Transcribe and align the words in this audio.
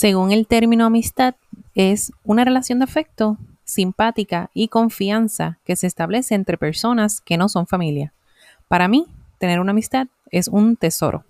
Según 0.00 0.30
el 0.30 0.46
término 0.46 0.84
amistad, 0.84 1.34
es 1.74 2.12
una 2.22 2.44
relación 2.44 2.78
de 2.78 2.84
afecto, 2.84 3.36
simpática 3.64 4.48
y 4.54 4.68
confianza 4.68 5.58
que 5.64 5.74
se 5.74 5.88
establece 5.88 6.36
entre 6.36 6.56
personas 6.56 7.20
que 7.20 7.36
no 7.36 7.48
son 7.48 7.66
familia. 7.66 8.12
Para 8.68 8.86
mí, 8.86 9.06
tener 9.38 9.58
una 9.58 9.72
amistad 9.72 10.06
es 10.30 10.46
un 10.46 10.76
tesoro. 10.76 11.24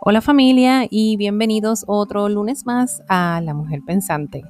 Hola 0.00 0.20
familia 0.20 0.86
y 0.88 1.16
bienvenidos 1.16 1.82
otro 1.88 2.28
lunes 2.28 2.64
más 2.64 3.02
a 3.08 3.40
La 3.40 3.54
Mujer 3.54 3.80
Pensante. 3.84 4.44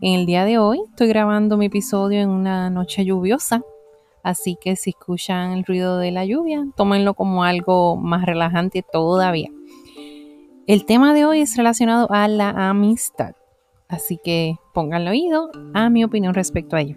En 0.00 0.14
el 0.14 0.24
día 0.24 0.46
de 0.46 0.56
hoy 0.56 0.80
estoy 0.88 1.08
grabando 1.08 1.58
mi 1.58 1.66
episodio 1.66 2.20
en 2.20 2.30
una 2.30 2.70
noche 2.70 3.04
lluviosa, 3.04 3.60
así 4.26 4.58
que 4.60 4.74
si 4.74 4.90
escuchan 4.90 5.52
el 5.52 5.64
ruido 5.64 5.98
de 5.98 6.10
la 6.10 6.24
lluvia, 6.24 6.66
tómenlo 6.74 7.14
como 7.14 7.44
algo 7.44 7.96
más 7.96 8.26
relajante 8.26 8.82
todavía. 8.82 9.50
El 10.66 10.84
tema 10.84 11.14
de 11.14 11.24
hoy 11.24 11.42
es 11.42 11.56
relacionado 11.56 12.08
a 12.10 12.26
la 12.26 12.50
amistad, 12.50 13.36
así 13.86 14.18
que 14.22 14.56
pónganle 14.74 15.10
oído 15.10 15.52
a 15.74 15.90
mi 15.90 16.02
opinión 16.02 16.34
respecto 16.34 16.74
a 16.74 16.80
ello. 16.80 16.96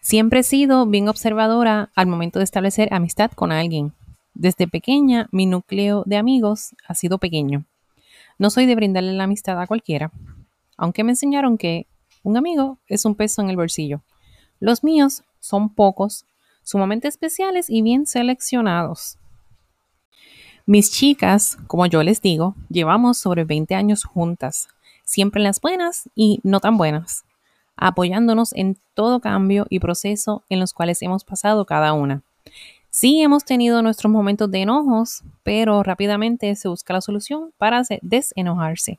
Siempre 0.00 0.40
he 0.40 0.42
sido 0.42 0.86
bien 0.86 1.10
observadora 1.10 1.90
al 1.94 2.06
momento 2.06 2.38
de 2.38 2.44
establecer 2.44 2.88
amistad 2.94 3.32
con 3.32 3.52
alguien. 3.52 3.92
Desde 4.32 4.66
pequeña, 4.66 5.28
mi 5.30 5.44
núcleo 5.44 6.04
de 6.06 6.16
amigos 6.16 6.74
ha 6.88 6.94
sido 6.94 7.18
pequeño. 7.18 7.66
No 8.38 8.48
soy 8.48 8.64
de 8.64 8.76
brindarle 8.76 9.12
la 9.12 9.24
amistad 9.24 9.60
a 9.60 9.66
cualquiera, 9.66 10.10
aunque 10.78 11.04
me 11.04 11.12
enseñaron 11.12 11.58
que 11.58 11.86
un 12.26 12.36
amigo 12.36 12.78
es 12.88 13.04
un 13.04 13.14
peso 13.14 13.42
en 13.42 13.50
el 13.50 13.56
bolsillo. 13.56 14.02
Los 14.60 14.84
míos 14.84 15.22
son 15.40 15.68
pocos, 15.68 16.24
sumamente 16.62 17.08
especiales 17.08 17.70
y 17.70 17.82
bien 17.82 18.06
seleccionados. 18.06 19.18
Mis 20.66 20.90
chicas, 20.90 21.58
como 21.66 21.86
yo 21.86 22.02
les 22.02 22.20
digo, 22.20 22.54
llevamos 22.68 23.18
sobre 23.18 23.44
20 23.44 23.74
años 23.74 24.04
juntas, 24.04 24.68
siempre 25.04 25.40
en 25.40 25.44
las 25.44 25.60
buenas 25.60 26.10
y 26.14 26.40
no 26.42 26.60
tan 26.60 26.76
buenas 26.76 27.26
apoyándonos 27.76 28.52
en 28.54 28.78
todo 28.94 29.20
cambio 29.20 29.66
y 29.68 29.78
proceso 29.78 30.42
en 30.48 30.60
los 30.60 30.72
cuales 30.72 31.02
hemos 31.02 31.24
pasado 31.24 31.64
cada 31.66 31.92
una. 31.92 32.22
Sí 32.90 33.20
hemos 33.20 33.44
tenido 33.44 33.82
nuestros 33.82 34.10
momentos 34.10 34.50
de 34.50 34.62
enojos, 34.62 35.22
pero 35.42 35.82
rápidamente 35.82 36.54
se 36.56 36.68
busca 36.68 36.94
la 36.94 37.02
solución 37.02 37.52
para 37.58 37.82
desenojarse. 38.00 38.98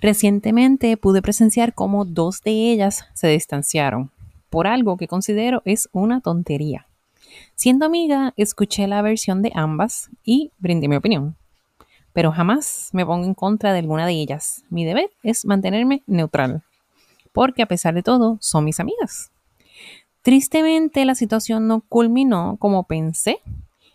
Recientemente 0.00 0.96
pude 0.96 1.22
presenciar 1.22 1.74
cómo 1.74 2.04
dos 2.04 2.42
de 2.42 2.50
ellas 2.50 3.06
se 3.14 3.28
distanciaron 3.28 4.10
por 4.50 4.66
algo 4.66 4.96
que 4.96 5.08
considero 5.08 5.62
es 5.64 5.88
una 5.92 6.20
tontería. 6.20 6.86
Siendo 7.56 7.84
amiga, 7.84 8.32
escuché 8.36 8.86
la 8.86 9.02
versión 9.02 9.42
de 9.42 9.52
ambas 9.54 10.10
y 10.24 10.52
brindé 10.58 10.88
mi 10.88 10.96
opinión. 10.96 11.36
Pero 12.12 12.32
jamás 12.32 12.88
me 12.92 13.04
pongo 13.04 13.26
en 13.26 13.34
contra 13.34 13.72
de 13.72 13.80
alguna 13.80 14.06
de 14.06 14.12
ellas. 14.12 14.64
Mi 14.70 14.84
deber 14.84 15.10
es 15.22 15.44
mantenerme 15.44 16.02
neutral 16.06 16.62
porque 17.36 17.60
a 17.60 17.66
pesar 17.66 17.92
de 17.92 18.02
todo 18.02 18.38
son 18.40 18.64
mis 18.64 18.80
amigas. 18.80 19.30
Tristemente 20.22 21.04
la 21.04 21.14
situación 21.14 21.68
no 21.68 21.82
culminó 21.82 22.56
como 22.58 22.84
pensé 22.84 23.40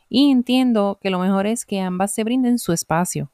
y 0.10 0.30
entiendo 0.30 1.00
que 1.02 1.10
lo 1.10 1.18
mejor 1.18 1.48
es 1.48 1.66
que 1.66 1.82
ambas 1.82 2.14
se 2.14 2.24
brinden 2.24 2.60
su 2.60 2.72
espacio. 2.72 3.32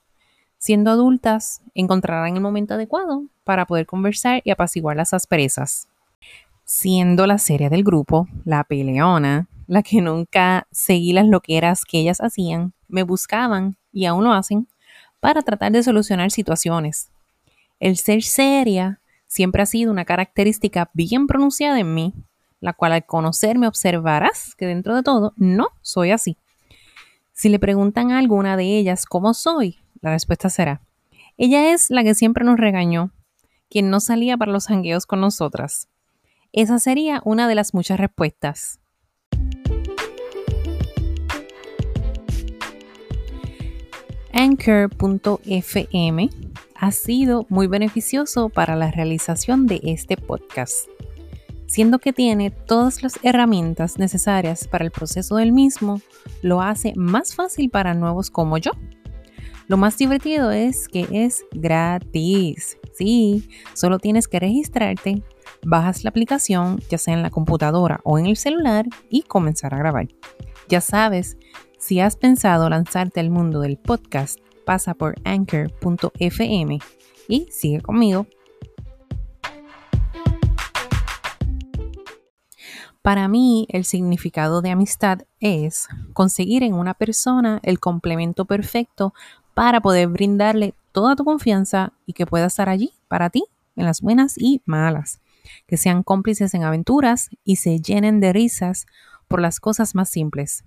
Siendo 0.57 0.91
adultas, 0.91 1.61
encontrarán 1.75 2.35
el 2.35 2.41
momento 2.41 2.73
adecuado 2.73 3.23
para 3.43 3.65
poder 3.65 3.85
conversar 3.85 4.41
y 4.43 4.51
apaciguar 4.51 4.97
las 4.97 5.13
asperezas. 5.13 5.87
Siendo 6.65 7.27
la 7.27 7.37
serie 7.37 7.69
del 7.69 7.83
grupo, 7.83 8.27
la 8.43 8.63
peleona, 8.63 9.47
la 9.67 9.83
que 9.83 10.01
nunca 10.01 10.67
seguí 10.71 11.13
las 11.13 11.27
loqueras 11.27 11.85
que 11.85 11.99
ellas 11.99 12.19
hacían, 12.21 12.73
me 12.87 13.03
buscaban, 13.03 13.77
y 13.93 14.05
aún 14.05 14.23
lo 14.23 14.33
hacen, 14.33 14.67
para 15.19 15.41
tratar 15.41 15.71
de 15.71 15.83
solucionar 15.83 16.31
situaciones. 16.31 17.09
El 17.79 17.97
ser 17.97 18.23
seria 18.23 18.99
siempre 19.27 19.61
ha 19.61 19.65
sido 19.65 19.91
una 19.91 20.05
característica 20.05 20.89
bien 20.93 21.27
pronunciada 21.27 21.79
en 21.79 21.93
mí, 21.93 22.13
la 22.59 22.73
cual 22.73 22.93
al 22.93 23.05
conocerme 23.05 23.67
observarás 23.67 24.55
que 24.55 24.65
dentro 24.65 24.95
de 24.95 25.03
todo 25.03 25.33
no 25.35 25.67
soy 25.81 26.11
así. 26.11 26.37
Si 27.33 27.49
le 27.49 27.59
preguntan 27.59 28.11
a 28.11 28.17
alguna 28.17 28.57
de 28.57 28.77
ellas 28.77 29.05
cómo 29.05 29.33
soy, 29.33 29.77
la 30.07 30.13
respuesta 30.13 30.49
será, 30.49 30.81
ella 31.37 31.71
es 31.71 31.89
la 31.89 32.03
que 32.03 32.15
siempre 32.15 32.43
nos 32.43 32.57
regañó, 32.57 33.11
quien 33.69 33.89
no 33.89 33.99
salía 33.99 34.37
para 34.37 34.51
los 34.51 34.67
jangueos 34.67 35.05
con 35.05 35.21
nosotras. 35.21 35.87
Esa 36.51 36.79
sería 36.79 37.21
una 37.25 37.47
de 37.47 37.55
las 37.55 37.73
muchas 37.73 37.99
respuestas. 37.99 38.79
Anchor.fm 44.33 46.29
ha 46.75 46.91
sido 46.91 47.45
muy 47.49 47.67
beneficioso 47.67 48.49
para 48.49 48.75
la 48.75 48.91
realización 48.91 49.65
de 49.65 49.79
este 49.83 50.15
podcast, 50.15 50.87
siendo 51.65 51.99
que 51.99 52.13
tiene 52.13 52.51
todas 52.51 53.01
las 53.01 53.19
herramientas 53.23 53.97
necesarias 53.97 54.67
para 54.67 54.85
el 54.85 54.91
proceso 54.91 55.37
del 55.37 55.51
mismo, 55.51 56.01
lo 56.41 56.61
hace 56.61 56.93
más 56.95 57.33
fácil 57.33 57.69
para 57.69 57.95
nuevos 57.95 58.29
como 58.29 58.59
yo. 58.59 58.71
Lo 59.67 59.75
más 59.75 59.97
divertido 59.97 60.51
es 60.51 60.87
que 60.87 61.07
es 61.11 61.43
gratis. 61.51 62.77
Sí, 62.93 63.49
solo 63.73 63.99
tienes 63.99 64.29
que 64.29 64.39
registrarte, 64.39 65.23
bajas 65.61 66.05
la 66.05 66.09
aplicación, 66.09 66.79
ya 66.89 66.97
sea 66.97 67.13
en 67.13 67.21
la 67.21 67.31
computadora 67.31 67.99
o 68.05 68.17
en 68.17 68.27
el 68.27 68.37
celular, 68.37 68.85
y 69.09 69.23
comenzar 69.23 69.73
a 69.73 69.77
grabar. 69.77 70.07
Ya 70.69 70.79
sabes, 70.79 71.37
si 71.79 71.99
has 71.99 72.15
pensado 72.15 72.69
lanzarte 72.69 73.19
al 73.19 73.29
mundo 73.29 73.59
del 73.59 73.77
podcast, 73.77 74.39
pasa 74.65 74.93
por 74.93 75.15
anchor.fm 75.25 76.79
y 77.27 77.47
sigue 77.51 77.81
conmigo. 77.81 78.25
Para 83.01 83.27
mí, 83.27 83.67
el 83.69 83.83
significado 83.83 84.61
de 84.61 84.69
amistad 84.69 85.19
es 85.41 85.87
conseguir 86.13 86.63
en 86.63 86.73
una 86.73 86.93
persona 86.93 87.59
el 87.63 87.79
complemento 87.79 88.45
perfecto 88.45 89.13
para 89.57 89.81
poder 89.81 90.07
brindarle 90.07 90.75
toda 90.91 91.15
tu 91.15 91.25
confianza 91.25 91.91
y 92.05 92.13
que 92.13 92.27
pueda 92.27 92.45
estar 92.45 92.69
allí 92.69 92.93
para 93.07 93.31
ti 93.31 93.43
en 93.75 93.85
las 93.85 94.01
buenas 94.01 94.35
y 94.37 94.61
malas, 94.65 95.19
que 95.65 95.77
sean 95.77 96.03
cómplices 96.03 96.53
en 96.53 96.63
aventuras 96.63 97.31
y 97.43 97.55
se 97.55 97.79
llenen 97.79 98.19
de 98.19 98.33
risas 98.33 98.85
por 99.27 99.41
las 99.41 99.59
cosas 99.59 99.95
más 99.95 100.09
simples. 100.09 100.63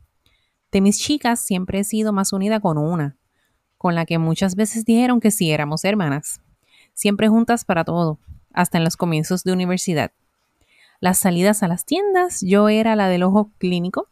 De 0.73 0.81
mis 0.81 0.99
chicas 0.99 1.39
siempre 1.39 1.79
he 1.79 1.85
sido 1.85 2.13
más 2.13 2.33
unida 2.33 2.59
con 2.59 2.79
una, 2.79 3.17
con 3.79 3.95
la 3.95 4.07
que 4.07 4.19
muchas 4.19 4.57
veces 4.57 4.85
dijeron 4.85 5.21
que 5.21 5.31
sí 5.31 5.53
éramos 5.53 5.85
hermanas, 5.85 6.41
siempre 6.93 7.29
juntas 7.29 7.65
para 7.65 7.85
todo, 7.85 8.19
hasta 8.53 8.79
en 8.79 8.83
los 8.83 8.97
comienzos 8.97 9.45
de 9.45 9.53
universidad. 9.53 10.11
Las 10.99 11.17
salidas 11.19 11.63
a 11.63 11.69
las 11.69 11.85
tiendas, 11.85 12.41
yo 12.41 12.69
era 12.69 12.97
la 12.97 13.07
del 13.07 13.23
ojo 13.23 13.53
clínico, 13.59 14.09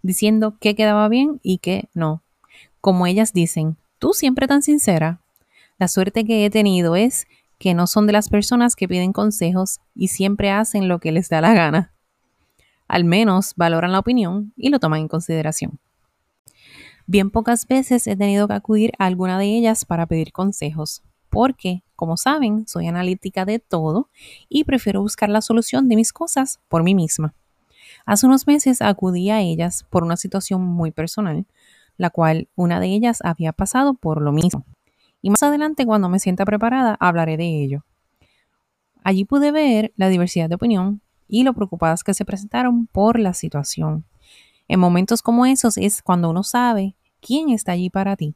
diciendo 0.00 0.56
qué 0.60 0.74
quedaba 0.74 1.10
bien 1.10 1.40
y 1.42 1.58
qué 1.58 1.90
no. 1.92 2.22
Como 2.80 3.06
ellas 3.06 3.34
dicen, 3.34 3.76
tú 4.04 4.12
siempre 4.12 4.46
tan 4.46 4.60
sincera. 4.60 5.22
La 5.78 5.88
suerte 5.88 6.26
que 6.26 6.44
he 6.44 6.50
tenido 6.50 6.94
es 6.94 7.26
que 7.58 7.72
no 7.72 7.86
son 7.86 8.06
de 8.06 8.12
las 8.12 8.28
personas 8.28 8.76
que 8.76 8.86
piden 8.86 9.14
consejos 9.14 9.80
y 9.94 10.08
siempre 10.08 10.50
hacen 10.50 10.88
lo 10.88 10.98
que 10.98 11.10
les 11.10 11.30
da 11.30 11.40
la 11.40 11.54
gana. 11.54 11.94
Al 12.86 13.04
menos 13.04 13.54
valoran 13.56 13.92
la 13.92 14.00
opinión 14.00 14.52
y 14.58 14.68
lo 14.68 14.78
toman 14.78 15.00
en 15.00 15.08
consideración. 15.08 15.78
Bien 17.06 17.30
pocas 17.30 17.66
veces 17.66 18.06
he 18.06 18.14
tenido 18.14 18.46
que 18.46 18.52
acudir 18.52 18.92
a 18.98 19.06
alguna 19.06 19.38
de 19.38 19.46
ellas 19.46 19.86
para 19.86 20.04
pedir 20.04 20.32
consejos, 20.32 21.02
porque, 21.30 21.82
como 21.96 22.18
saben, 22.18 22.68
soy 22.68 22.88
analítica 22.88 23.46
de 23.46 23.58
todo 23.58 24.10
y 24.50 24.64
prefiero 24.64 25.00
buscar 25.00 25.30
la 25.30 25.40
solución 25.40 25.88
de 25.88 25.96
mis 25.96 26.12
cosas 26.12 26.60
por 26.68 26.82
mí 26.82 26.94
misma. 26.94 27.32
Hace 28.04 28.26
unos 28.26 28.46
meses 28.46 28.82
acudí 28.82 29.30
a 29.30 29.40
ellas 29.40 29.86
por 29.88 30.04
una 30.04 30.18
situación 30.18 30.60
muy 30.60 30.90
personal, 30.90 31.46
la 31.96 32.10
cual 32.10 32.48
una 32.54 32.80
de 32.80 32.88
ellas 32.88 33.20
había 33.24 33.52
pasado 33.52 33.94
por 33.94 34.20
lo 34.20 34.32
mismo. 34.32 34.64
Y 35.22 35.30
más 35.30 35.42
adelante, 35.42 35.86
cuando 35.86 36.08
me 36.08 36.18
sienta 36.18 36.44
preparada, 36.44 36.96
hablaré 37.00 37.36
de 37.36 37.62
ello. 37.62 37.84
Allí 39.02 39.24
pude 39.24 39.52
ver 39.52 39.92
la 39.96 40.08
diversidad 40.08 40.48
de 40.48 40.54
opinión 40.54 41.00
y 41.28 41.44
lo 41.44 41.54
preocupadas 41.54 42.04
que 42.04 42.14
se 42.14 42.24
presentaron 42.24 42.86
por 42.86 43.18
la 43.18 43.34
situación. 43.34 44.04
En 44.68 44.80
momentos 44.80 45.22
como 45.22 45.46
esos 45.46 45.76
es 45.76 46.02
cuando 46.02 46.30
uno 46.30 46.42
sabe 46.42 46.96
quién 47.20 47.50
está 47.50 47.72
allí 47.72 47.90
para 47.90 48.16
ti. 48.16 48.34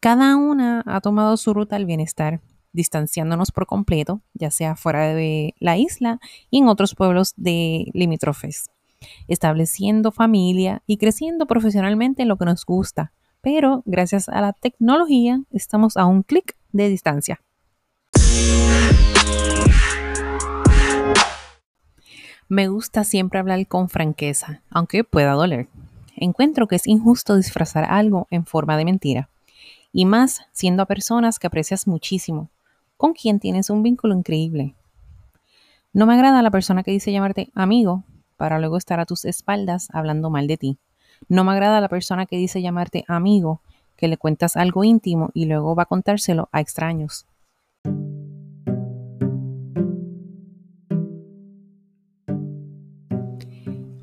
Cada 0.00 0.36
una 0.36 0.82
ha 0.86 1.00
tomado 1.00 1.36
su 1.36 1.54
ruta 1.54 1.76
al 1.76 1.86
bienestar, 1.86 2.40
distanciándonos 2.72 3.52
por 3.52 3.66
completo, 3.66 4.20
ya 4.34 4.50
sea 4.50 4.74
fuera 4.74 5.14
de 5.14 5.54
la 5.58 5.76
isla 5.76 6.18
y 6.50 6.58
en 6.58 6.68
otros 6.68 6.94
pueblos 6.94 7.34
de 7.36 7.86
limítrofes, 7.94 8.70
estableciendo 9.28 10.12
familia 10.12 10.82
y 10.86 10.96
creciendo 10.96 11.46
profesionalmente 11.46 12.22
en 12.22 12.28
lo 12.28 12.36
que 12.36 12.44
nos 12.44 12.64
gusta. 12.64 13.12
Pero 13.40 13.82
gracias 13.86 14.28
a 14.28 14.40
la 14.40 14.52
tecnología 14.52 15.42
estamos 15.50 15.96
a 15.96 16.06
un 16.06 16.22
clic 16.22 16.56
de 16.72 16.88
distancia. 16.88 17.40
Me 22.48 22.68
gusta 22.68 23.04
siempre 23.04 23.38
hablar 23.38 23.66
con 23.66 23.88
franqueza, 23.88 24.60
aunque 24.70 25.04
pueda 25.04 25.32
doler. 25.32 25.68
Encuentro 26.16 26.68
que 26.68 26.76
es 26.76 26.86
injusto 26.86 27.36
disfrazar 27.36 27.84
algo 27.84 28.26
en 28.30 28.44
forma 28.44 28.76
de 28.76 28.84
mentira, 28.84 29.30
y 29.90 30.04
más 30.04 30.42
siendo 30.52 30.82
a 30.82 30.86
personas 30.86 31.38
que 31.38 31.46
aprecias 31.46 31.86
muchísimo, 31.86 32.50
con 32.98 33.14
quien 33.14 33.40
tienes 33.40 33.70
un 33.70 33.82
vínculo 33.82 34.14
increíble. 34.14 34.74
No 35.94 36.06
me 36.06 36.14
agrada 36.14 36.42
la 36.42 36.50
persona 36.50 36.82
que 36.82 36.90
dice 36.90 37.10
llamarte 37.10 37.50
amigo 37.54 38.04
para 38.42 38.58
luego 38.58 38.76
estar 38.76 38.98
a 38.98 39.06
tus 39.06 39.24
espaldas 39.24 39.86
hablando 39.92 40.28
mal 40.28 40.48
de 40.48 40.56
ti. 40.56 40.78
No 41.28 41.44
me 41.44 41.52
agrada 41.52 41.80
la 41.80 41.88
persona 41.88 42.26
que 42.26 42.36
dice 42.36 42.60
llamarte 42.60 43.04
amigo, 43.06 43.60
que 43.96 44.08
le 44.08 44.16
cuentas 44.16 44.56
algo 44.56 44.82
íntimo 44.82 45.30
y 45.32 45.44
luego 45.44 45.76
va 45.76 45.84
a 45.84 45.86
contárselo 45.86 46.48
a 46.50 46.60
extraños. 46.60 47.24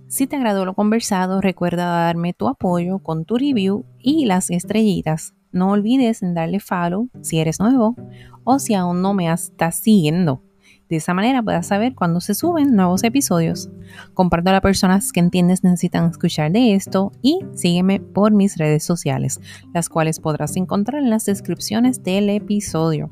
Si 0.07 0.25
te 0.25 0.37
agradó 0.37 0.63
lo 0.63 0.73
conversado, 0.73 1.41
recuerda 1.41 2.05
darme 2.05 2.31
tu 2.31 2.47
apoyo 2.47 2.99
con 2.99 3.25
tu 3.25 3.37
review 3.37 3.83
y 3.99 4.23
las 4.23 4.51
estrellitas. 4.51 5.33
No 5.51 5.71
olvides 5.71 6.23
en 6.23 6.33
darle 6.33 6.61
follow 6.61 7.09
si 7.19 7.39
eres 7.39 7.59
nuevo 7.59 7.97
o 8.45 8.59
si 8.59 8.73
aún 8.73 9.01
no 9.01 9.13
me 9.13 9.29
estás 9.29 9.75
siguiendo. 9.75 10.41
De 10.89 10.95
esa 10.95 11.13
manera 11.13 11.43
puedas 11.43 11.67
saber 11.67 11.93
cuándo 11.93 12.19
se 12.19 12.33
suben 12.33 12.75
nuevos 12.75 13.03
episodios. 13.03 13.69
Comparto 14.15 14.49
a 14.49 14.53
las 14.53 14.61
personas 14.61 15.11
que 15.11 15.19
entiendes 15.19 15.63
necesitan 15.63 16.09
escuchar 16.09 16.51
de 16.51 16.73
esto 16.73 17.11
y 17.21 17.39
sígueme 17.53 17.99
por 17.99 18.31
mis 18.31 18.57
redes 18.57 18.83
sociales, 18.83 19.39
las 19.73 19.87
cuales 19.87 20.19
podrás 20.19 20.57
encontrar 20.57 21.01
en 21.01 21.11
las 21.11 21.25
descripciones 21.25 22.01
del 22.03 22.29
episodio. 22.29 23.11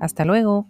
Hasta 0.00 0.24
luego. 0.24 0.68